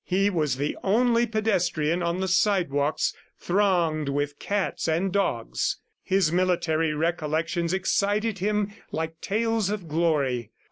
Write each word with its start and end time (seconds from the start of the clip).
He 0.03 0.31
was 0.31 0.55
the 0.57 0.75
only 0.83 1.27
pedestrian 1.27 2.01
on 2.01 2.21
the 2.21 2.27
sidewalks 2.27 3.13
thronged 3.37 4.09
with 4.09 4.39
cats 4.39 4.87
and 4.87 5.11
dogs. 5.13 5.77
His 6.01 6.31
military 6.31 6.91
recollections 6.95 7.71
excited 7.71 8.39
him 8.39 8.73
like 8.91 9.21
tales 9.21 9.69
of 9.69 9.87
glory. 9.87 10.49